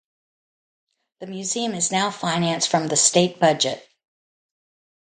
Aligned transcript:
The 1.19 1.27
museum 1.27 1.75
is 1.75 1.91
now 1.91 2.09
financed 2.09 2.69
from 2.69 2.87
the 2.87 2.95
state 2.97 3.39
budget. 3.39 3.87